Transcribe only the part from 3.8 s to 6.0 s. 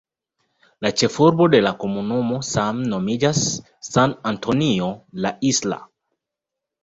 "San Antonio la Isla".